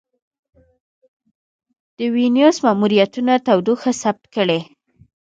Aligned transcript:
د 1.97 1.99
وینوس 2.15 2.55
ماموریتونه 2.65 3.33
تودوخه 3.45 3.91
ثبت 4.01 4.23
کړې. 4.35 4.59